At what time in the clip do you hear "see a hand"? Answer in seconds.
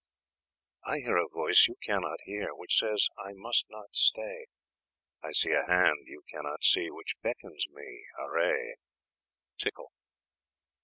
5.31-6.07